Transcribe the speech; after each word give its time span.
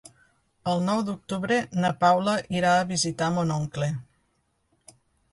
El 0.69 0.79
nou 0.85 1.01
d'octubre 1.09 1.59
na 1.83 1.91
Paula 2.03 2.33
irà 2.59 2.71
a 2.77 2.87
visitar 2.93 3.27
mon 3.35 3.53
oncle. 3.57 3.91